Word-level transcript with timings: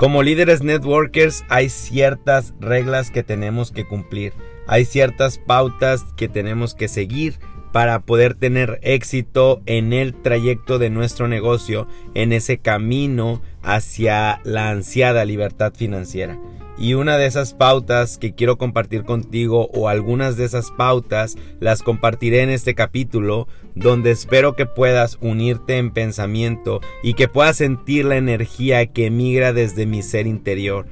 Como 0.00 0.22
líderes 0.22 0.62
networkers 0.62 1.44
hay 1.50 1.68
ciertas 1.68 2.54
reglas 2.58 3.10
que 3.10 3.22
tenemos 3.22 3.70
que 3.70 3.86
cumplir, 3.86 4.32
hay 4.66 4.86
ciertas 4.86 5.36
pautas 5.36 6.06
que 6.16 6.26
tenemos 6.26 6.74
que 6.74 6.88
seguir 6.88 7.38
para 7.70 8.00
poder 8.00 8.32
tener 8.34 8.80
éxito 8.82 9.60
en 9.66 9.92
el 9.92 10.14
trayecto 10.14 10.78
de 10.78 10.88
nuestro 10.88 11.28
negocio, 11.28 11.86
en 12.14 12.32
ese 12.32 12.56
camino 12.56 13.42
hacia 13.62 14.40
la 14.42 14.70
ansiada 14.70 15.26
libertad 15.26 15.74
financiera. 15.76 16.38
Y 16.80 16.94
una 16.94 17.18
de 17.18 17.26
esas 17.26 17.52
pautas 17.52 18.16
que 18.16 18.34
quiero 18.34 18.56
compartir 18.56 19.04
contigo 19.04 19.68
o 19.74 19.90
algunas 19.90 20.38
de 20.38 20.46
esas 20.46 20.70
pautas 20.70 21.36
las 21.60 21.82
compartiré 21.82 22.40
en 22.40 22.48
este 22.48 22.74
capítulo 22.74 23.48
donde 23.74 24.10
espero 24.10 24.56
que 24.56 24.64
puedas 24.64 25.18
unirte 25.20 25.76
en 25.76 25.90
pensamiento 25.90 26.80
y 27.02 27.12
que 27.12 27.28
puedas 27.28 27.58
sentir 27.58 28.06
la 28.06 28.16
energía 28.16 28.86
que 28.86 29.06
emigra 29.06 29.52
desde 29.52 29.84
mi 29.84 30.00
ser 30.00 30.26
interior. 30.26 30.86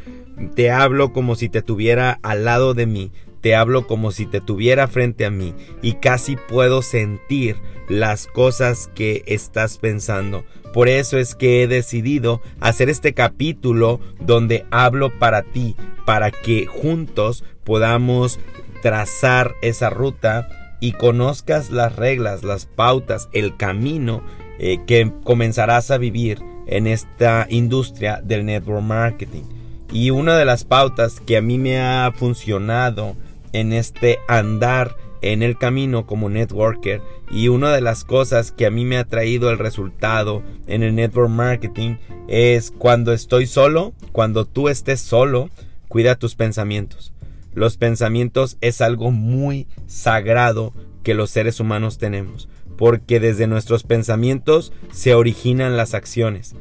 Te 0.54 0.70
hablo 0.70 1.14
como 1.14 1.36
si 1.36 1.48
te 1.48 1.62
tuviera 1.62 2.20
al 2.22 2.44
lado 2.44 2.74
de 2.74 2.84
mí, 2.84 3.10
te 3.40 3.54
hablo 3.54 3.86
como 3.86 4.10
si 4.10 4.26
te 4.26 4.40
tuviera 4.40 4.88
frente 4.88 5.24
a 5.24 5.30
mí 5.30 5.54
y 5.82 5.94
casi 5.94 6.36
puedo 6.36 6.82
sentir 6.82 7.56
las 7.88 8.26
cosas 8.26 8.90
que 8.94 9.22
estás 9.26 9.78
pensando. 9.78 10.44
Por 10.72 10.88
eso 10.88 11.18
es 11.18 11.34
que 11.34 11.62
he 11.62 11.66
decidido 11.66 12.42
hacer 12.60 12.90
este 12.90 13.14
capítulo 13.14 14.00
donde 14.20 14.66
hablo 14.70 15.18
para 15.18 15.42
ti, 15.42 15.76
para 16.04 16.30
que 16.30 16.66
juntos 16.66 17.44
podamos 17.64 18.38
trazar 18.82 19.54
esa 19.62 19.90
ruta 19.90 20.76
y 20.80 20.92
conozcas 20.92 21.70
las 21.70 21.96
reglas, 21.96 22.44
las 22.44 22.66
pautas, 22.66 23.28
el 23.32 23.56
camino 23.56 24.22
eh, 24.58 24.78
que 24.86 25.12
comenzarás 25.24 25.90
a 25.90 25.98
vivir 25.98 26.40
en 26.66 26.86
esta 26.86 27.46
industria 27.48 28.20
del 28.22 28.44
network 28.44 28.82
marketing. 28.82 29.44
Y 29.90 30.10
una 30.10 30.36
de 30.36 30.44
las 30.44 30.64
pautas 30.64 31.20
que 31.20 31.38
a 31.38 31.42
mí 31.42 31.58
me 31.58 31.80
ha 31.80 32.12
funcionado 32.14 33.16
en 33.52 33.72
este 33.72 34.18
andar 34.28 34.96
en 35.20 35.42
el 35.42 35.58
camino 35.58 36.06
como 36.06 36.28
networker 36.28 37.02
y 37.30 37.48
una 37.48 37.72
de 37.72 37.80
las 37.80 38.04
cosas 38.04 38.52
que 38.52 38.66
a 38.66 38.70
mí 38.70 38.84
me 38.84 38.98
ha 38.98 39.04
traído 39.04 39.50
el 39.50 39.58
resultado 39.58 40.42
en 40.66 40.82
el 40.82 40.94
network 40.94 41.30
marketing 41.30 41.96
es 42.28 42.70
cuando 42.70 43.12
estoy 43.12 43.46
solo, 43.46 43.94
cuando 44.12 44.44
tú 44.44 44.68
estés 44.68 45.00
solo, 45.00 45.50
cuida 45.88 46.16
tus 46.16 46.34
pensamientos. 46.34 47.12
Los 47.54 47.76
pensamientos 47.76 48.56
es 48.60 48.80
algo 48.80 49.10
muy 49.10 49.66
sagrado 49.86 50.72
que 51.02 51.14
los 51.14 51.30
seres 51.30 51.58
humanos 51.58 51.98
tenemos, 51.98 52.48
porque 52.76 53.18
desde 53.18 53.46
nuestros 53.46 53.82
pensamientos 53.82 54.72
se 54.92 55.14
originan 55.14 55.76
las 55.76 55.94
acciones. 55.94 56.54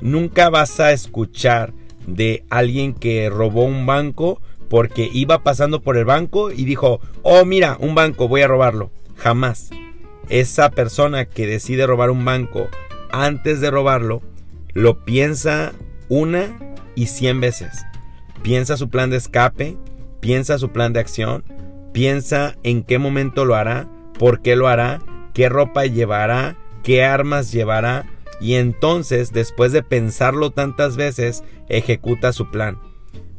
Nunca 0.00 0.48
vas 0.50 0.80
a 0.80 0.92
escuchar 0.92 1.72
de 2.06 2.44
alguien 2.48 2.94
que 2.94 3.28
robó 3.28 3.64
un 3.64 3.86
banco 3.86 4.40
porque 4.70 5.10
iba 5.12 5.42
pasando 5.42 5.82
por 5.82 5.98
el 5.98 6.04
banco 6.06 6.52
y 6.52 6.64
dijo, 6.64 7.00
oh 7.22 7.44
mira, 7.44 7.76
un 7.80 7.96
banco, 7.96 8.28
voy 8.28 8.42
a 8.42 8.46
robarlo. 8.46 8.90
Jamás. 9.16 9.70
Esa 10.28 10.70
persona 10.70 11.24
que 11.24 11.46
decide 11.48 11.86
robar 11.86 12.10
un 12.10 12.24
banco 12.24 12.68
antes 13.10 13.60
de 13.60 13.72
robarlo, 13.72 14.22
lo 14.72 15.04
piensa 15.04 15.72
una 16.08 16.56
y 16.94 17.06
cien 17.06 17.40
veces. 17.40 17.84
Piensa 18.42 18.76
su 18.76 18.88
plan 18.88 19.10
de 19.10 19.16
escape, 19.16 19.76
piensa 20.20 20.56
su 20.56 20.70
plan 20.70 20.92
de 20.92 21.00
acción, 21.00 21.42
piensa 21.92 22.54
en 22.62 22.84
qué 22.84 22.98
momento 22.98 23.44
lo 23.44 23.56
hará, 23.56 23.88
por 24.20 24.40
qué 24.40 24.54
lo 24.54 24.68
hará, 24.68 25.00
qué 25.34 25.48
ropa 25.48 25.84
llevará, 25.86 26.56
qué 26.84 27.02
armas 27.02 27.50
llevará, 27.50 28.06
y 28.40 28.54
entonces, 28.54 29.32
después 29.32 29.72
de 29.72 29.82
pensarlo 29.82 30.50
tantas 30.50 30.96
veces, 30.96 31.42
ejecuta 31.68 32.32
su 32.32 32.50
plan. 32.52 32.78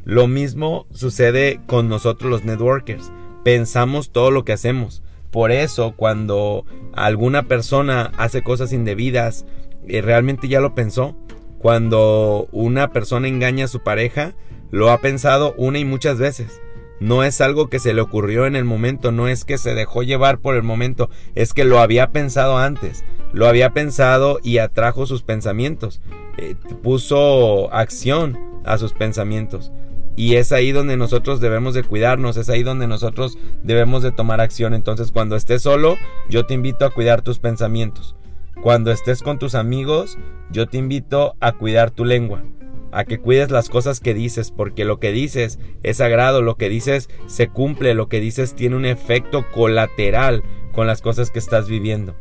Lo 0.06 0.28
mismo 0.28 0.88
sucede 0.91 1.59
con 1.67 1.88
nosotros 1.88 2.29
los 2.29 2.44
networkers. 2.44 3.12
Pensamos 3.44 4.12
todo 4.12 4.31
lo 4.31 4.44
que 4.45 4.53
hacemos. 4.53 5.03
Por 5.31 5.51
eso 5.51 5.94
cuando 5.95 6.66
alguna 6.94 7.44
persona 7.44 8.12
hace 8.17 8.44
cosas 8.44 8.73
indebidas, 8.73 9.45
eh, 9.88 10.01
realmente 10.01 10.47
ya 10.47 10.59
lo 10.59 10.75
pensó. 10.75 11.16
Cuando 11.59 12.47
una 12.51 12.91
persona 12.91 13.28
engaña 13.28 13.66
a 13.66 13.69
su 13.69 13.81
pareja, 13.81 14.34
lo 14.72 14.89
ha 14.89 15.00
pensado 15.00 15.53
una 15.57 15.79
y 15.79 15.85
muchas 15.85 16.18
veces. 16.18 16.62
No 17.00 17.23
es 17.23 17.41
algo 17.41 17.68
que 17.68 17.79
se 17.79 17.94
le 17.94 18.01
ocurrió 18.01 18.45
en 18.45 18.56
el 18.56 18.63
momento, 18.63 19.12
no 19.12 19.28
es 19.28 19.44
que 19.44 19.57
se 19.57 19.73
dejó 19.73 20.03
llevar 20.03 20.39
por 20.39 20.56
el 20.56 20.63
momento, 20.63 21.09
es 21.33 21.53
que 21.53 21.66
lo 21.66 21.79
había 21.79 22.12
pensado 22.12 22.59
antes, 22.59 23.03
lo 23.33 23.47
había 23.47 23.72
pensado 23.72 24.39
y 24.44 24.59
atrajo 24.59 25.07
sus 25.07 25.23
pensamientos, 25.23 26.00
eh, 26.38 26.56
puso 26.83 27.73
acción 27.73 28.38
a 28.63 28.78
sus 28.78 28.94
pensamientos. 28.94 29.72
Y 30.16 30.35
es 30.35 30.51
ahí 30.51 30.72
donde 30.72 30.97
nosotros 30.97 31.39
debemos 31.39 31.73
de 31.73 31.83
cuidarnos, 31.83 32.38
es 32.38 32.49
ahí 32.49 32.63
donde 32.63 32.88
nosotros 32.88 33.38
debemos 33.63 34.03
de 34.03 34.11
tomar 34.11 34.41
acción. 34.41 34.73
Entonces 34.73 35.11
cuando 35.11 35.35
estés 35.35 35.61
solo, 35.61 35.97
yo 36.29 36.45
te 36.45 36.53
invito 36.53 36.85
a 36.85 36.91
cuidar 36.91 37.22
tus 37.22 37.39
pensamientos. 37.39 38.16
Cuando 38.61 38.91
estés 38.91 39.23
con 39.23 39.39
tus 39.39 39.55
amigos, 39.55 40.17
yo 40.51 40.67
te 40.67 40.77
invito 40.77 41.35
a 41.39 41.53
cuidar 41.53 41.89
tu 41.89 42.05
lengua, 42.05 42.44
a 42.91 43.05
que 43.05 43.19
cuides 43.19 43.50
las 43.50 43.69
cosas 43.69 44.00
que 44.00 44.13
dices, 44.13 44.51
porque 44.51 44.85
lo 44.85 45.00
que 45.00 45.11
dices 45.11 45.59
es 45.81 45.97
sagrado, 45.97 46.41
lo 46.41 46.55
que 46.55 46.69
dices 46.69 47.09
se 47.25 47.47
cumple, 47.47 47.95
lo 47.95 48.07
que 48.07 48.19
dices 48.19 48.53
tiene 48.53 48.75
un 48.75 48.85
efecto 48.85 49.45
colateral 49.51 50.44
con 50.73 50.85
las 50.85 51.01
cosas 51.01 51.31
que 51.31 51.39
estás 51.39 51.69
viviendo. 51.69 52.16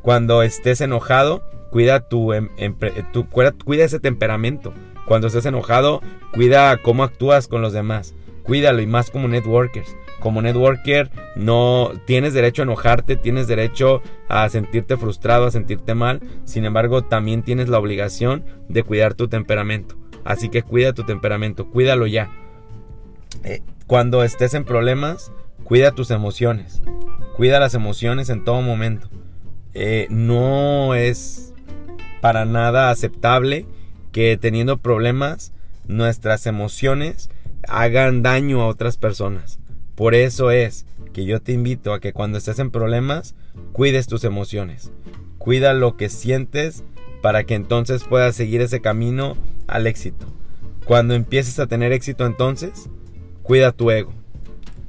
Cuando 0.00 0.42
estés 0.42 0.80
enojado, 0.80 1.42
cuida 1.74 2.08
tu, 2.08 2.32
em, 2.32 2.48
tu 3.12 3.28
cuida 3.28 3.84
ese 3.84 3.98
temperamento 3.98 4.72
cuando 5.06 5.26
estés 5.26 5.44
enojado, 5.44 6.02
cuida 6.32 6.76
cómo 6.76 7.02
actúas 7.02 7.48
con 7.48 7.62
los 7.62 7.72
demás. 7.72 8.14
Cuídalo 8.44 8.80
y 8.80 8.86
más 8.86 9.10
como 9.10 9.26
networkers. 9.26 9.96
Como 10.20 10.40
networker 10.40 11.10
no 11.34 11.90
tienes 12.06 12.32
derecho 12.32 12.62
a 12.62 12.66
enojarte, 12.66 13.16
tienes 13.16 13.48
derecho 13.48 14.02
a 14.28 14.48
sentirte 14.50 14.96
frustrado, 14.96 15.46
a 15.46 15.50
sentirte 15.50 15.96
mal. 15.96 16.20
Sin 16.44 16.64
embargo, 16.64 17.02
también 17.02 17.42
tienes 17.42 17.68
la 17.68 17.80
obligación 17.80 18.44
de 18.68 18.84
cuidar 18.84 19.14
tu 19.14 19.26
temperamento. 19.26 19.96
Así 20.22 20.50
que 20.50 20.62
cuida 20.62 20.92
tu 20.92 21.02
temperamento, 21.02 21.68
cuídalo 21.70 22.06
ya. 22.06 22.30
Eh, 23.42 23.62
cuando 23.88 24.22
estés 24.22 24.54
en 24.54 24.64
problemas, 24.64 25.32
cuida 25.64 25.90
tus 25.90 26.12
emociones. 26.12 26.82
Cuida 27.36 27.58
las 27.58 27.74
emociones 27.74 28.30
en 28.30 28.44
todo 28.44 28.62
momento. 28.62 29.08
Eh, 29.74 30.06
no 30.08 30.94
es 30.94 31.53
para 32.24 32.46
nada 32.46 32.88
aceptable 32.88 33.66
que 34.10 34.38
teniendo 34.38 34.78
problemas 34.78 35.52
nuestras 35.86 36.46
emociones 36.46 37.28
hagan 37.68 38.22
daño 38.22 38.62
a 38.62 38.66
otras 38.66 38.96
personas. 38.96 39.58
Por 39.94 40.14
eso 40.14 40.50
es 40.50 40.86
que 41.12 41.26
yo 41.26 41.42
te 41.42 41.52
invito 41.52 41.92
a 41.92 42.00
que 42.00 42.14
cuando 42.14 42.38
estés 42.38 42.60
en 42.60 42.70
problemas 42.70 43.34
cuides 43.72 44.06
tus 44.06 44.24
emociones. 44.24 44.90
Cuida 45.36 45.74
lo 45.74 45.98
que 45.98 46.08
sientes 46.08 46.82
para 47.20 47.44
que 47.44 47.56
entonces 47.56 48.04
puedas 48.04 48.34
seguir 48.34 48.62
ese 48.62 48.80
camino 48.80 49.36
al 49.66 49.86
éxito. 49.86 50.24
Cuando 50.86 51.12
empieces 51.12 51.58
a 51.58 51.66
tener 51.66 51.92
éxito 51.92 52.24
entonces, 52.24 52.88
cuida 53.42 53.70
tu 53.70 53.90
ego. 53.90 54.14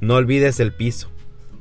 No 0.00 0.14
olvides 0.14 0.58
el 0.58 0.72
piso. 0.72 1.10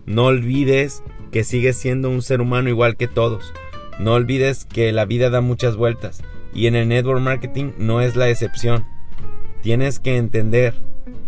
No 0.05 0.27
olvides 0.27 1.03
que 1.33 1.43
sigues 1.43 1.75
siendo 1.75 2.09
un 2.09 2.21
ser 2.21 2.39
humano 2.39 2.69
igual 2.69 2.95
que 2.95 3.09
todos. 3.09 3.51
No 3.99 4.13
olvides 4.13 4.65
que 4.65 4.91
la 4.91 5.05
vida 5.05 5.29
da 5.29 5.41
muchas 5.41 5.75
vueltas 5.75 6.21
y 6.53 6.67
en 6.67 6.75
el 6.75 6.87
network 6.87 7.21
marketing 7.21 7.71
no 7.77 8.01
es 8.01 8.15
la 8.15 8.29
excepción. 8.29 8.85
Tienes 9.61 9.99
que 9.99 10.17
entender 10.17 10.75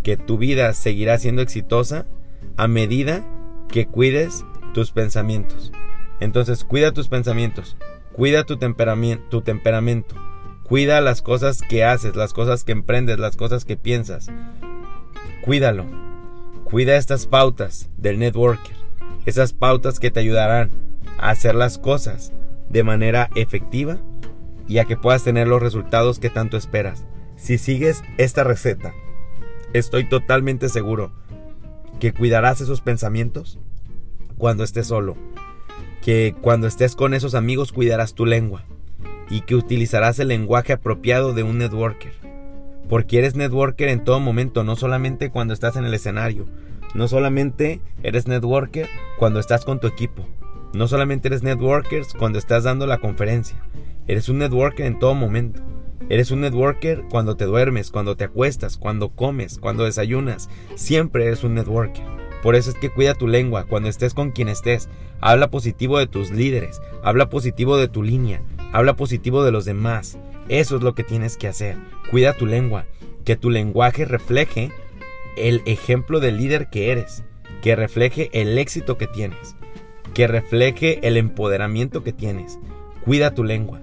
que 0.03 0.17
tu 0.17 0.37
vida 0.37 0.73
seguirá 0.73 1.17
siendo 1.17 1.41
exitosa 1.41 2.05
a 2.55 2.67
medida 2.67 3.25
que 3.69 3.87
cuides 3.87 4.45
tus 4.73 4.91
pensamientos. 4.91 5.71
Entonces 6.19 6.63
cuida 6.63 6.93
tus 6.93 7.07
pensamientos, 7.07 7.77
cuida 8.13 8.43
tu 8.43 8.57
tu 8.57 9.41
temperamento, 9.41 10.15
cuida 10.63 11.01
las 11.01 11.21
cosas 11.21 11.61
que 11.61 11.83
haces, 11.83 12.15
las 12.15 12.33
cosas 12.33 12.63
que 12.63 12.71
emprendes, 12.71 13.19
las 13.19 13.35
cosas 13.35 13.65
que 13.65 13.77
piensas. 13.77 14.29
Cuídalo. 15.41 15.85
Cuida 16.63 16.97
estas 16.97 17.27
pautas 17.27 17.89
del 17.95 18.19
networker, 18.19 18.75
esas 19.25 19.53
pautas 19.53 19.99
que 19.99 20.11
te 20.11 20.19
ayudarán 20.19 20.69
a 21.17 21.29
hacer 21.29 21.55
las 21.55 21.77
cosas 21.77 22.33
de 22.69 22.83
manera 22.83 23.29
efectiva 23.35 23.99
y 24.67 24.79
a 24.79 24.85
que 24.85 24.97
puedas 24.97 25.23
tener 25.23 25.47
los 25.47 25.61
resultados 25.61 26.19
que 26.19 26.29
tanto 26.29 26.57
esperas. 26.57 27.05
Si 27.35 27.57
sigues 27.57 28.03
esta 28.17 28.43
receta, 28.43 28.93
estoy 29.73 30.07
totalmente 30.07 30.69
seguro 30.69 31.11
que 31.99 32.13
cuidarás 32.13 32.61
esos 32.61 32.81
pensamientos 32.81 33.59
cuando 34.37 34.63
estés 34.63 34.87
solo, 34.87 35.17
que 36.01 36.35
cuando 36.41 36.67
estés 36.67 36.95
con 36.95 37.13
esos 37.13 37.35
amigos 37.35 37.71
cuidarás 37.71 38.13
tu 38.13 38.25
lengua 38.25 38.63
y 39.29 39.41
que 39.41 39.55
utilizarás 39.55 40.19
el 40.19 40.29
lenguaje 40.29 40.73
apropiado 40.73 41.33
de 41.33 41.43
un 41.43 41.57
networker. 41.57 42.13
Porque 42.87 43.17
eres 43.17 43.35
networker 43.35 43.89
en 43.89 44.03
todo 44.03 44.19
momento, 44.19 44.63
no 44.63 44.75
solamente 44.75 45.29
cuando 45.29 45.53
estás 45.53 45.75
en 45.75 45.85
el 45.85 45.93
escenario, 45.93 46.45
no 46.93 47.07
solamente 47.07 47.81
eres 48.03 48.27
networker 48.27 48.87
cuando 49.19 49.39
estás 49.39 49.65
con 49.65 49.79
tu 49.79 49.87
equipo, 49.87 50.25
no 50.73 50.87
solamente 50.87 51.27
eres 51.27 51.43
networker 51.43 52.03
cuando 52.17 52.39
estás 52.39 52.63
dando 52.63 52.85
la 52.87 52.99
conferencia, 52.99 53.61
Eres 54.07 54.29
un 54.29 54.37
networker 54.37 54.85
en 54.85 54.99
todo 54.99 55.13
momento. 55.15 55.61
Eres 56.07 56.31
un 56.31 56.39
networker 56.39 57.03
cuando 57.09 57.35
te 57.35 57.43
duermes, 57.43 57.91
cuando 57.91 58.15
te 58.15 58.23
acuestas, 58.23 58.77
cuando 58.77 59.09
comes, 59.09 59.59
cuando 59.59 59.83
desayunas. 59.83 60.49
Siempre 60.75 61.25
eres 61.25 61.43
un 61.43 61.55
networker. 61.55 62.05
Por 62.41 62.55
eso 62.55 62.69
es 62.69 62.77
que 62.77 62.89
cuida 62.89 63.15
tu 63.15 63.27
lengua 63.27 63.65
cuando 63.65 63.89
estés 63.89 64.13
con 64.13 64.31
quien 64.31 64.47
estés. 64.47 64.87
Habla 65.19 65.51
positivo 65.51 65.99
de 65.99 66.07
tus 66.07 66.31
líderes, 66.31 66.79
habla 67.03 67.29
positivo 67.29 67.75
de 67.75 67.89
tu 67.89 68.01
línea, 68.01 68.41
habla 68.71 68.95
positivo 68.95 69.43
de 69.43 69.51
los 69.51 69.65
demás. 69.65 70.17
Eso 70.47 70.77
es 70.77 70.83
lo 70.83 70.95
que 70.95 71.03
tienes 71.03 71.35
que 71.35 71.49
hacer. 71.49 71.75
Cuida 72.09 72.31
tu 72.31 72.45
lengua, 72.45 72.85
que 73.25 73.35
tu 73.35 73.49
lenguaje 73.49 74.05
refleje 74.05 74.71
el 75.35 75.63
ejemplo 75.65 76.21
de 76.21 76.31
líder 76.31 76.69
que 76.69 76.91
eres, 76.91 77.25
que 77.61 77.75
refleje 77.75 78.29
el 78.31 78.57
éxito 78.57 78.97
que 78.97 79.07
tienes, 79.07 79.56
que 80.17 80.25
refleje 80.25 81.07
el 81.07 81.15
empoderamiento 81.15 82.03
que 82.03 82.11
tienes. 82.11 82.57
Cuida 83.05 83.35
tu 83.35 83.43
lengua. 83.43 83.81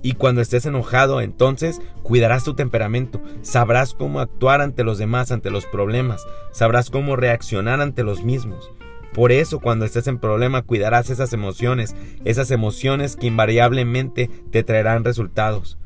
Y 0.00 0.12
cuando 0.12 0.40
estés 0.40 0.64
enojado, 0.64 1.20
entonces 1.20 1.82
cuidarás 2.02 2.44
tu 2.44 2.54
temperamento, 2.54 3.20
sabrás 3.42 3.92
cómo 3.92 4.20
actuar 4.20 4.62
ante 4.62 4.84
los 4.84 4.96
demás, 4.96 5.32
ante 5.32 5.50
los 5.50 5.66
problemas, 5.66 6.24
sabrás 6.50 6.88
cómo 6.88 7.14
reaccionar 7.14 7.82
ante 7.82 8.04
los 8.04 8.24
mismos. 8.24 8.70
Por 9.12 9.32
eso 9.32 9.60
cuando 9.60 9.84
estés 9.84 10.06
en 10.06 10.18
problema 10.18 10.62
cuidarás 10.62 11.10
esas 11.10 11.34
emociones, 11.34 11.94
esas 12.24 12.50
emociones 12.50 13.14
que 13.14 13.26
invariablemente 13.26 14.30
te 14.50 14.62
traerán 14.62 15.04
resultados. 15.04 15.76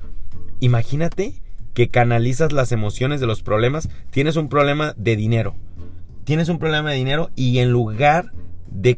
Imagínate 0.61 1.43
que 1.75 1.89
canalizas 1.89 2.53
las 2.53 2.71
emociones 2.71 3.21
de 3.21 3.27
los 3.27 3.43
problemas, 3.43 3.89
tienes 4.13 4.37
un 4.37 4.49
problema 4.49 4.95
de 4.97 5.17
dinero. 5.17 5.57
Tienes 6.23 6.49
un 6.49 6.61
problema 6.61 6.91
de 6.91 6.97
dinero 6.97 7.31
y 7.35 7.59
en 7.59 7.73
lugar 7.73 8.27
de 8.27 8.50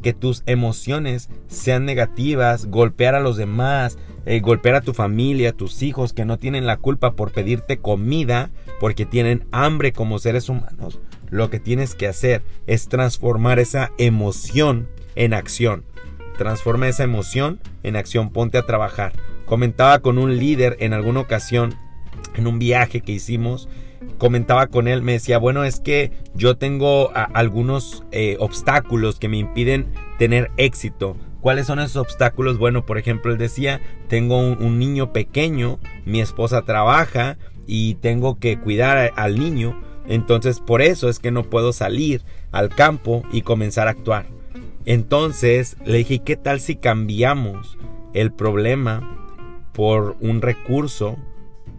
que 0.03 0.13
tus 0.13 0.43
emociones 0.47 1.29
sean 1.49 1.85
negativas, 1.85 2.67
golpear 2.67 3.15
a 3.15 3.21
los 3.21 3.37
demás, 3.37 3.99
eh, 4.25 4.41
golpear 4.41 4.77
a 4.77 4.81
tu 4.81 4.95
familia, 4.95 5.51
a 5.51 5.53
tus 5.53 5.83
hijos 5.83 6.13
que 6.13 6.25
no 6.25 6.39
tienen 6.39 6.67
la 6.67 6.77
culpa 6.77 7.13
por 7.13 7.33
pedirte 7.33 7.79
comida 7.79 8.51
porque 8.81 9.07
tienen 9.07 9.47
hambre 9.51 9.93
como 9.93 10.19
seres 10.19 10.49
humanos, 10.49 11.01
lo 11.31 11.51
que 11.51 11.59
tienes 11.59 11.95
que 11.95 12.07
hacer 12.07 12.43
es 12.67 12.89
transformar 12.89 13.59
esa 13.59 13.91
emoción 13.99 14.89
en 15.15 15.35
acción. 15.35 15.85
Transforma 16.37 16.89
esa 16.89 17.05
emoción 17.05 17.61
en 17.83 17.97
acción, 17.97 18.31
ponte 18.31 18.59
a 18.59 18.67
trabajar. 18.67 19.13
Comentaba 19.47 20.01
con 20.01 20.19
un 20.19 20.37
líder 20.37 20.77
en 20.81 20.93
alguna 20.93 21.21
ocasión, 21.21 21.75
en 22.35 22.47
un 22.47 22.59
viaje 22.59 23.01
que 23.01 23.13
hicimos, 23.13 23.69
comentaba 24.19 24.67
con 24.69 24.89
él, 24.89 25.03
me 25.03 25.13
decía, 25.13 25.39
bueno, 25.39 25.65
es 25.65 25.81
que 25.81 26.13
yo 26.35 26.57
tengo 26.57 27.11
algunos 27.15 28.05
eh, 28.13 28.37
obstáculos 28.39 29.19
que 29.19 29.29
me 29.29 29.39
impiden 29.39 29.93
tener 30.19 30.51
éxito. 30.57 31.17
¿Cuáles 31.41 31.67
son 31.67 31.81
esos 31.81 31.97
obstáculos? 31.97 32.59
Bueno, 32.59 32.87
por 32.87 32.99
ejemplo, 32.99 33.33
él 33.33 33.39
decía, 33.39 33.81
tengo 34.09 34.39
un, 34.39 34.79
niño 34.79 35.13
pequeño, 35.13 35.81
mi 36.05 36.21
esposa 36.21 36.63
trabaja 36.63 37.37
y 37.67 37.95
tengo 37.97 38.39
que 38.39 38.59
cuidar 38.61 39.13
al 39.17 39.39
niño, 39.39 39.81
entonces 40.07 40.61
por 40.61 40.83
eso 40.83 41.09
es 41.09 41.19
que 41.19 41.33
no 41.33 41.45
puedo 41.45 41.73
salir 41.73 42.23
al 42.53 42.69
campo 42.69 43.25
y 43.33 43.43
comenzar 43.43 43.89
a 43.89 43.93
actuar. 43.93 44.27
Entonces 44.85 45.77
le 45.85 45.99
dije, 45.99 46.21
¿qué 46.21 46.37
tal 46.37 46.61
si 46.61 46.77
cambiamos 46.77 47.77
el 48.15 48.33
problema 48.33 49.19
por 49.73 50.17
un 50.21 50.43
recurso 50.43 51.17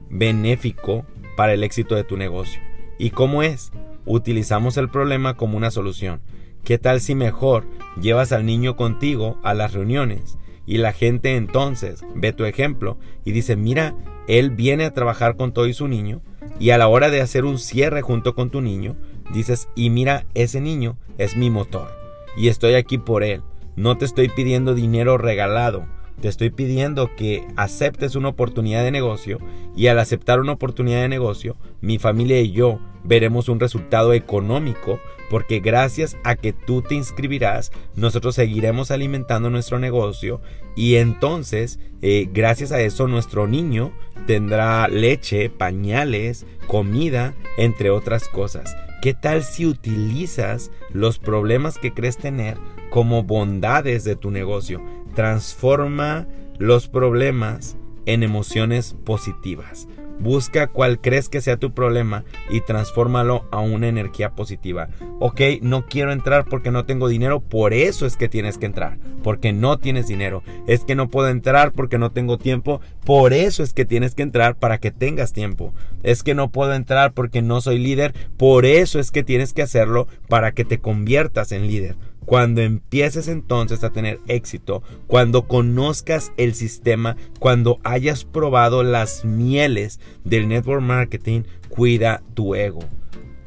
benéfico 0.09 1.05
para 1.35 1.53
el 1.53 1.63
éxito 1.63 1.95
de 1.95 2.03
tu 2.03 2.17
negocio. 2.17 2.61
¿Y 2.97 3.09
cómo 3.09 3.43
es? 3.43 3.71
Utilizamos 4.05 4.77
el 4.77 4.89
problema 4.89 5.35
como 5.35 5.57
una 5.57 5.71
solución. 5.71 6.21
¿Qué 6.63 6.77
tal 6.77 7.01
si 7.01 7.15
mejor 7.15 7.65
llevas 7.99 8.31
al 8.31 8.45
niño 8.45 8.75
contigo 8.75 9.37
a 9.43 9.53
las 9.53 9.73
reuniones 9.73 10.37
y 10.65 10.77
la 10.77 10.93
gente 10.93 11.35
entonces 11.35 12.05
ve 12.15 12.31
tu 12.31 12.45
ejemplo 12.45 12.97
y 13.25 13.31
dice, 13.31 13.55
mira, 13.55 13.95
él 14.27 14.51
viene 14.51 14.85
a 14.85 14.93
trabajar 14.93 15.35
con 15.35 15.51
todo 15.51 15.67
y 15.67 15.73
su 15.73 15.87
niño 15.87 16.21
y 16.59 16.69
a 16.69 16.77
la 16.77 16.87
hora 16.87 17.09
de 17.09 17.21
hacer 17.21 17.45
un 17.45 17.57
cierre 17.57 18.01
junto 18.01 18.35
con 18.35 18.49
tu 18.49 18.61
niño, 18.61 18.95
dices, 19.33 19.67
y 19.75 19.89
mira, 19.89 20.25
ese 20.33 20.61
niño 20.61 20.97
es 21.17 21.35
mi 21.35 21.49
motor 21.49 21.91
y 22.37 22.47
estoy 22.47 22.75
aquí 22.75 22.97
por 22.97 23.23
él. 23.23 23.41
No 23.75 23.97
te 23.97 24.05
estoy 24.05 24.29
pidiendo 24.29 24.75
dinero 24.75 25.17
regalado, 25.17 25.85
te 26.21 26.27
estoy 26.27 26.49
pidiendo 26.49 27.15
que 27.15 27.45
aceptes 27.55 28.15
una 28.15 28.29
oportunidad 28.29 28.83
de 28.83 28.91
negocio 28.91 29.39
y 29.75 29.87
al 29.87 29.99
aceptar 29.99 30.39
una 30.39 30.53
oportunidad 30.53 31.01
de 31.01 31.09
negocio, 31.09 31.57
mi 31.81 31.97
familia 31.97 32.39
y 32.41 32.51
yo 32.51 32.79
veremos 33.03 33.49
un 33.49 33.59
resultado 33.59 34.13
económico 34.13 34.99
porque 35.29 35.59
gracias 35.59 36.15
a 36.23 36.35
que 36.35 36.53
tú 36.53 36.81
te 36.81 36.95
inscribirás, 36.95 37.71
nosotros 37.95 38.35
seguiremos 38.35 38.91
alimentando 38.91 39.49
nuestro 39.49 39.79
negocio 39.79 40.41
y 40.75 40.95
entonces, 40.95 41.79
eh, 42.01 42.29
gracias 42.31 42.71
a 42.71 42.81
eso, 42.81 43.07
nuestro 43.07 43.47
niño 43.47 43.91
tendrá 44.27 44.87
leche, 44.87 45.49
pañales, 45.49 46.45
comida, 46.67 47.35
entre 47.57 47.89
otras 47.89 48.27
cosas. 48.27 48.75
¿Qué 49.01 49.13
tal 49.13 49.43
si 49.43 49.65
utilizas 49.65 50.71
los 50.91 51.19
problemas 51.19 51.77
que 51.77 51.93
crees 51.93 52.17
tener 52.17 52.57
como 52.89 53.23
bondades 53.23 54.03
de 54.03 54.15
tu 54.15 54.31
negocio? 54.31 54.81
Transforma 55.15 56.27
los 56.57 56.87
problemas 56.87 57.77
en 58.05 58.23
emociones 58.23 58.95
positivas. 59.05 59.87
Busca 60.19 60.67
cuál 60.67 61.01
crees 61.01 61.27
que 61.27 61.41
sea 61.41 61.57
tu 61.57 61.73
problema 61.73 62.23
y 62.49 62.61
transfórmalo 62.61 63.47
a 63.51 63.59
una 63.59 63.87
energía 63.87 64.31
positiva. 64.31 64.87
Ok, 65.19 65.41
no 65.61 65.87
quiero 65.87 66.11
entrar 66.11 66.45
porque 66.45 66.71
no 66.71 66.85
tengo 66.85 67.07
dinero, 67.07 67.41
por 67.41 67.73
eso 67.73 68.05
es 68.05 68.15
que 68.15 68.29
tienes 68.29 68.57
que 68.57 68.67
entrar, 68.67 68.99
porque 69.23 69.53
no 69.53 69.79
tienes 69.79 70.07
dinero. 70.07 70.43
Es 70.67 70.85
que 70.85 70.95
no 70.95 71.09
puedo 71.09 71.29
entrar 71.29 71.73
porque 71.73 71.97
no 71.97 72.11
tengo 72.11 72.37
tiempo, 72.37 72.79
por 73.05 73.33
eso 73.33 73.63
es 73.63 73.73
que 73.73 73.85
tienes 73.85 74.13
que 74.13 74.23
entrar 74.23 74.55
para 74.55 74.77
que 74.77 74.91
tengas 74.91 75.33
tiempo. 75.33 75.73
Es 76.03 76.23
que 76.23 76.35
no 76.35 76.51
puedo 76.51 76.73
entrar 76.73 77.13
porque 77.13 77.41
no 77.41 77.59
soy 77.59 77.79
líder, 77.79 78.13
por 78.37 78.65
eso 78.65 78.99
es 78.99 79.11
que 79.11 79.23
tienes 79.23 79.53
que 79.53 79.63
hacerlo 79.63 80.07
para 80.29 80.53
que 80.53 80.63
te 80.63 80.77
conviertas 80.77 81.51
en 81.51 81.67
líder. 81.67 81.95
Cuando 82.25 82.61
empieces 82.61 83.27
entonces 83.27 83.83
a 83.83 83.89
tener 83.89 84.19
éxito, 84.27 84.81
cuando 85.07 85.47
conozcas 85.47 86.31
el 86.37 86.53
sistema, 86.53 87.17
cuando 87.39 87.79
hayas 87.83 88.23
probado 88.23 88.83
las 88.83 89.25
mieles 89.25 89.99
del 90.23 90.47
network 90.47 90.81
marketing, 90.81 91.41
cuida 91.69 92.21
tu 92.33 92.55
ego. 92.55 92.79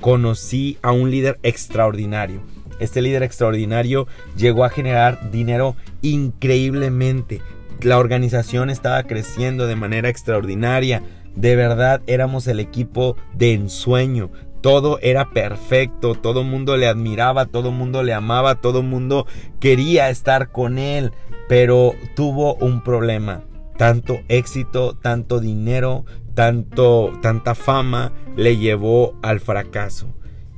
Conocí 0.01 0.79
a 0.83 0.93
un 0.93 1.11
líder 1.11 1.39
extraordinario. 1.43 2.43
Este 2.79 3.01
líder 3.01 3.23
extraordinario 3.23 4.07
llegó 4.37 4.65
a 4.65 4.71
generar 4.71 5.31
dinero 5.31 5.77
increíblemente. 6.03 7.41
La 7.81 7.99
organización 7.99 8.69
estaba 8.69 9.03
creciendo 9.05 9.67
de 9.67 9.77
manera 9.77 10.09
extraordinaria. 10.09 11.03
De 11.35 11.57
verdad 11.57 12.03
éramos 12.07 12.47
el 12.47 12.61
equipo 12.61 13.17
de 13.35 13.55
ensueño 13.55 14.31
todo 14.67 14.99
era 15.01 15.31
perfecto, 15.31 16.17
todo 16.17 16.43
mundo 16.43 16.77
le 16.77 16.89
admiraba, 16.89 17.47
todo 17.47 17.69
el 17.69 17.77
mundo 17.77 18.03
le 18.03 18.13
amaba, 18.13 18.57
todo 18.57 18.81
el 18.81 18.87
mundo 18.87 19.25
quería 19.61 20.11
estar 20.11 20.51
con 20.51 20.81
él, 20.81 21.13
pero 21.49 21.95
tuvo 22.17 22.57
un 22.57 22.83
problema. 22.83 23.45
Tanto 23.77 24.19
éxito, 24.27 24.97
tanto 25.01 25.39
dinero, 25.39 26.05
tanto 26.35 27.13
tanta 27.23 27.55
fama 27.55 28.13
le 28.37 28.57
llevó 28.57 29.15
al 29.23 29.39
fracaso 29.39 30.09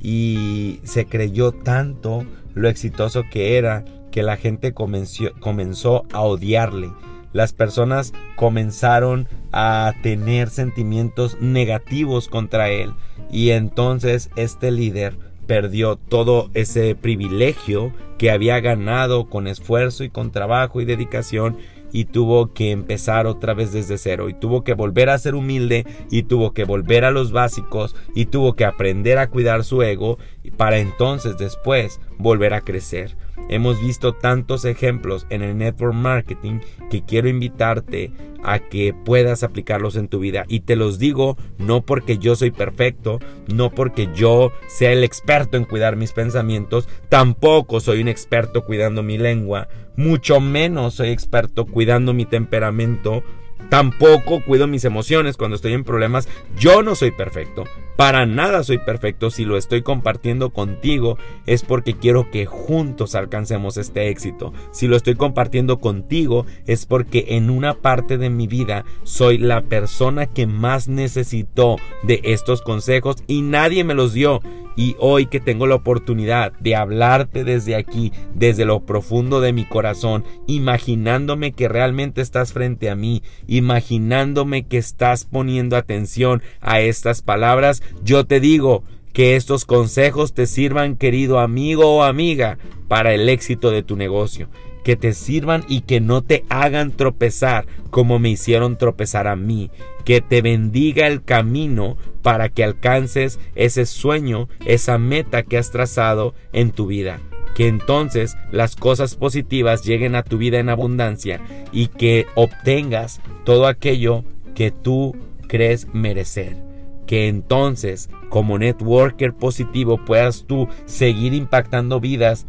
y 0.01 0.79
se 0.81 1.05
creyó 1.05 1.51
tanto 1.51 2.25
lo 2.55 2.67
exitoso 2.67 3.25
que 3.29 3.59
era 3.59 3.85
que 4.09 4.23
la 4.23 4.37
gente 4.37 4.73
comenzó, 4.73 5.25
comenzó 5.39 6.07
a 6.11 6.21
odiarle 6.21 6.91
las 7.33 7.53
personas 7.53 8.13
comenzaron 8.35 9.27
a 9.51 9.93
tener 10.01 10.49
sentimientos 10.49 11.37
negativos 11.39 12.27
contra 12.27 12.69
él 12.69 12.93
y 13.31 13.51
entonces 13.51 14.29
este 14.35 14.71
líder 14.71 15.17
perdió 15.47 15.95
todo 15.95 16.49
ese 16.53 16.95
privilegio 16.95 17.91
que 18.17 18.31
había 18.31 18.59
ganado 18.59 19.29
con 19.29 19.47
esfuerzo 19.47 20.03
y 20.03 20.09
con 20.09 20.31
trabajo 20.31 20.81
y 20.81 20.85
dedicación 20.85 21.57
y 21.91 22.05
tuvo 22.05 22.53
que 22.53 22.71
empezar 22.71 23.25
otra 23.25 23.53
vez 23.53 23.71
desde 23.71 23.97
cero 23.97 24.29
y 24.29 24.33
tuvo 24.33 24.63
que 24.63 24.73
volver 24.73 25.09
a 25.09 25.17
ser 25.17 25.35
humilde 25.35 25.85
y 26.11 26.23
tuvo 26.23 26.53
que 26.53 26.65
volver 26.65 27.05
a 27.05 27.11
los 27.11 27.31
básicos 27.31 27.95
y 28.13 28.25
tuvo 28.25 28.53
que 28.55 28.65
aprender 28.65 29.17
a 29.17 29.29
cuidar 29.29 29.63
su 29.63 29.81
ego 29.81 30.19
para 30.57 30.77
entonces 30.77 31.37
después 31.37 31.99
volver 32.17 32.53
a 32.53 32.61
crecer. 32.61 33.15
Hemos 33.47 33.81
visto 33.81 34.13
tantos 34.13 34.65
ejemplos 34.65 35.25
en 35.29 35.41
el 35.41 35.57
network 35.57 35.95
marketing 35.95 36.59
que 36.89 37.03
quiero 37.03 37.29
invitarte 37.29 38.11
a 38.43 38.59
que 38.59 38.93
puedas 38.93 39.43
aplicarlos 39.43 39.95
en 39.95 40.07
tu 40.07 40.19
vida. 40.19 40.45
Y 40.47 40.61
te 40.61 40.75
los 40.75 40.99
digo 40.99 41.37
no 41.57 41.81
porque 41.81 42.17
yo 42.17 42.35
soy 42.35 42.51
perfecto, 42.51 43.19
no 43.47 43.71
porque 43.71 44.09
yo 44.13 44.51
sea 44.67 44.91
el 44.91 45.03
experto 45.03 45.57
en 45.57 45.65
cuidar 45.65 45.95
mis 45.95 46.13
pensamientos, 46.13 46.87
tampoco 47.09 47.79
soy 47.79 48.01
un 48.01 48.07
experto 48.07 48.65
cuidando 48.65 49.03
mi 49.03 49.17
lengua, 49.17 49.67
mucho 49.95 50.39
menos 50.39 50.95
soy 50.95 51.09
experto 51.09 51.65
cuidando 51.65 52.13
mi 52.13 52.25
temperamento, 52.25 53.23
tampoco 53.69 54.43
cuido 54.45 54.67
mis 54.67 54.85
emociones 54.85 55.37
cuando 55.37 55.55
estoy 55.55 55.73
en 55.73 55.83
problemas. 55.83 56.27
Yo 56.57 56.83
no 56.83 56.95
soy 56.95 57.11
perfecto, 57.11 57.65
Para 57.99 58.25
nada 58.25 58.63
soy 58.63 58.77
perfecto. 58.77 59.29
Si 59.29 59.43
lo 59.43 59.57
estoy 59.57 59.81
compartiendo 59.81 60.51
contigo 60.51 61.17
es 61.45 61.63
porque 61.63 61.97
quiero 61.97 62.31
que 62.31 62.45
juntos 62.45 63.13
alcancemos 63.13 63.75
este 63.75 64.07
éxito. 64.07 64.53
Si 64.71 64.87
lo 64.87 64.95
estoy 64.95 65.15
compartiendo 65.15 65.79
contigo 65.79 66.45
es 66.65 66.85
porque 66.85 67.25
en 67.31 67.49
una 67.49 67.73
parte 67.73 68.17
de 68.17 68.29
mi 68.29 68.47
vida 68.47 68.85
soy 69.03 69.37
la 69.37 69.63
persona 69.63 70.27
que 70.27 70.47
más 70.47 70.87
necesitó 70.87 71.75
de 72.03 72.21
estos 72.23 72.61
consejos 72.61 73.17
y 73.27 73.41
nadie 73.41 73.83
me 73.83 73.95
los 73.95 74.13
dio. 74.13 74.39
Y 74.75 74.95
hoy 74.97 75.25
que 75.25 75.41
tengo 75.41 75.67
la 75.67 75.75
oportunidad 75.75 76.53
de 76.53 76.77
hablarte 76.77 77.43
desde 77.43 77.75
aquí, 77.75 78.13
desde 78.33 78.63
lo 78.63 78.85
profundo 78.85 79.41
de 79.41 79.51
mi 79.51 79.65
corazón, 79.65 80.23
imaginándome 80.47 81.51
que 81.51 81.67
realmente 81.67 82.21
estás 82.21 82.53
frente 82.53 82.89
a 82.89 82.95
mí, 82.95 83.21
imaginándome 83.45 84.63
que 84.63 84.77
estás 84.77 85.25
poniendo 85.25 85.75
atención 85.75 86.41
a 86.61 86.79
estas 86.79 87.21
palabras, 87.21 87.83
yo 88.03 88.25
te 88.25 88.39
digo, 88.39 88.83
que 89.13 89.35
estos 89.35 89.65
consejos 89.65 90.33
te 90.33 90.45
sirvan, 90.45 90.95
querido 90.95 91.39
amigo 91.39 91.95
o 91.95 92.03
amiga, 92.03 92.57
para 92.87 93.13
el 93.13 93.27
éxito 93.29 93.71
de 93.71 93.83
tu 93.83 93.95
negocio. 93.95 94.49
Que 94.83 94.95
te 94.95 95.13
sirvan 95.13 95.65
y 95.67 95.81
que 95.81 95.99
no 95.99 96.21
te 96.21 96.45
hagan 96.49 96.91
tropezar 96.91 97.65
como 97.89 98.17
me 98.19 98.29
hicieron 98.29 98.77
tropezar 98.77 99.27
a 99.27 99.35
mí, 99.35 99.71
que 100.05 100.21
te 100.21 100.41
bendiga 100.41 101.07
el 101.07 101.23
camino 101.23 101.97
para 102.21 102.49
que 102.49 102.63
alcances 102.63 103.39
ese 103.55 103.85
sueño, 103.85 104.47
esa 104.65 104.97
meta 104.97 105.43
que 105.43 105.57
has 105.57 105.71
trazado 105.71 106.33
en 106.53 106.71
tu 106.71 106.87
vida. 106.87 107.19
Que 107.55 107.67
entonces 107.67 108.37
las 108.51 108.75
cosas 108.75 109.15
positivas 109.15 109.83
lleguen 109.83 110.15
a 110.15 110.23
tu 110.23 110.37
vida 110.37 110.59
en 110.59 110.69
abundancia 110.69 111.41
y 111.73 111.87
que 111.87 112.25
obtengas 112.35 113.19
todo 113.43 113.67
aquello 113.67 114.23
que 114.55 114.71
tú 114.71 115.15
crees 115.47 115.87
merecer 115.93 116.68
que 117.09 117.27
entonces 117.27 118.07
como 118.29 118.59
networker 118.59 119.33
positivo 119.33 120.05
puedas 120.05 120.45
tú 120.45 120.67
seguir 120.85 121.33
impactando 121.33 121.99
vidas 121.99 122.45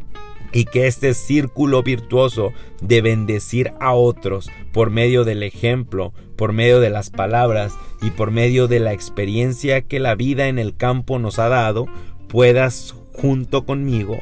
y 0.52 0.66
que 0.66 0.86
este 0.86 1.14
círculo 1.14 1.82
virtuoso 1.82 2.52
de 2.82 3.00
bendecir 3.00 3.72
a 3.80 3.94
otros 3.94 4.50
por 4.74 4.90
medio 4.90 5.24
del 5.24 5.44
ejemplo, 5.44 6.12
por 6.36 6.52
medio 6.52 6.78
de 6.78 6.90
las 6.90 7.08
palabras 7.08 7.72
y 8.02 8.10
por 8.10 8.32
medio 8.32 8.68
de 8.68 8.80
la 8.80 8.92
experiencia 8.92 9.80
que 9.80 9.98
la 9.98 10.14
vida 10.14 10.48
en 10.48 10.58
el 10.58 10.76
campo 10.76 11.18
nos 11.18 11.38
ha 11.38 11.48
dado, 11.48 11.86
puedas 12.28 12.94
junto 13.14 13.64
conmigo 13.64 14.20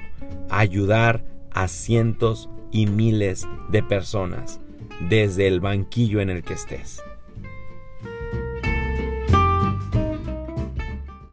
ayudar 0.51 1.25
a 1.51 1.67
cientos 1.67 2.49
y 2.71 2.87
miles 2.87 3.45
de 3.71 3.83
personas 3.83 4.61
desde 5.11 5.49
el 5.49 5.59
banquillo 5.59 6.21
en 6.21 6.31
el 6.31 6.45
que 6.45 6.55
estés. 6.55 7.03